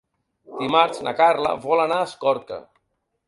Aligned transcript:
Dimarts 0.61 1.03
na 1.07 1.13
Carla 1.19 1.53
vol 1.67 1.83
anar 1.85 1.99
a 2.05 2.09
Escorca. 2.09 2.59